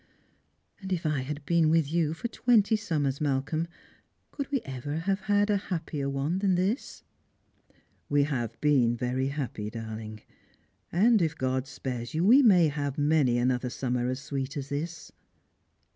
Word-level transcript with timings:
And 0.79 0.91
if 0.91 1.05
I 1.05 1.19
had 1.19 1.45
been 1.45 1.69
with 1.69 1.93
you 1.93 2.15
for 2.15 2.27
twenty 2.27 2.75
summers, 2.75 3.21
Malcolm, 3.21 3.67
could 4.31 4.49
we 4.51 4.61
ever 4.65 4.95
have 4.97 5.19
had 5.19 5.51
a 5.51 5.57
happier 5.69 6.09
one 6.09 6.39
than 6.39 6.55
this?"" 6.55 7.03
We 8.09 8.23
have 8.23 8.59
been 8.61 8.97
very 8.97 9.27
happy, 9.27 9.69
darling. 9.69 10.23
And 10.91 11.21
if 11.21 11.37
God 11.37 11.67
spares 11.67 12.15
you 12.15 12.25
we 12.25 12.41
may 12.41 12.69
have 12.69 12.97
many 12.97 13.37
another 13.37 13.69
summer 13.69 14.07
as 14.07 14.19
sweet 14.19 14.57
as 14.57 14.69
this." 14.69 15.11